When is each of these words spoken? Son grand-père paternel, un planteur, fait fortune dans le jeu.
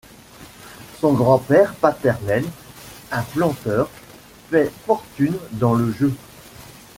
Son 0.99 1.13
grand-père 1.13 1.75
paternel, 1.75 2.43
un 3.11 3.21
planteur, 3.21 3.87
fait 4.49 4.71
fortune 4.87 5.37
dans 5.51 5.75
le 5.75 5.91
jeu. 5.91 6.11